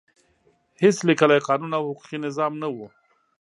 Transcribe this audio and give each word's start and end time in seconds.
هېڅ 0.81 0.97
لیکلی 1.09 1.39
قانون 1.47 1.71
او 1.77 1.83
حقوقي 1.89 2.17
نظام 2.25 2.53
نه 2.61 2.67
و. 2.75 2.77